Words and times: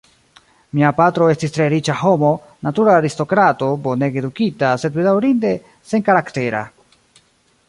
Mia 0.77 0.91
patro 0.99 1.27
estis 1.33 1.53
tre 1.57 1.67
riĉa 1.73 1.97
homo, 1.99 2.31
natura 2.69 2.97
aristokrato, 3.03 3.71
bonege 3.85 4.23
edukita, 4.25 4.75
sed 4.85 4.99
bedaŭrinde 5.01 5.57
senkaraktera. 5.95 6.69